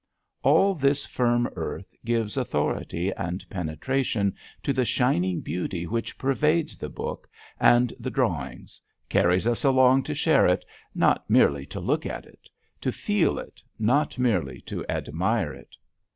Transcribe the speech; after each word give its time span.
All 0.41 0.73
this 0.73 1.05
firm 1.05 1.47
earth 1.55 1.93
gives 2.03 2.35
authority 2.35 3.11
and 3.13 3.47
penetration 3.51 4.33
to 4.63 4.73
the 4.73 4.83
shining 4.83 5.41
beauty 5.41 5.85
which 5.85 6.17
pervades 6.17 6.75
the 6.75 6.89
book 6.89 7.29
and 7.59 7.93
the 7.99 8.09
drawings, 8.09 8.81
carries 9.09 9.45
us 9.45 9.63
along 9.63 10.01
to 10.05 10.15
share 10.15 10.47
it, 10.47 10.65
not 10.95 11.29
merely 11.29 11.67
to 11.67 11.79
look 11.79 12.07
at 12.07 12.25
it; 12.25 12.49
to 12.81 12.91
feel 12.91 13.37
it, 13.37 13.61
not 13.77 14.17
merely 14.17 14.61
to 14.61 14.83
admire 14.89 15.53
it. 15.53 15.75